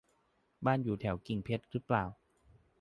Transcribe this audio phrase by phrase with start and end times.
[0.65, 2.03] บ้านอยู่แถวกิ่งเพชรรึเปล่า